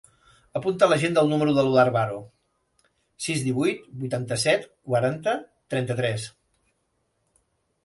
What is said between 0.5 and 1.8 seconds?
Apunta a l'agenda el número de